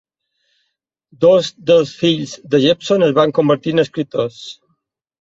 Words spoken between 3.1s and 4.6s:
es van convertir en escriptors.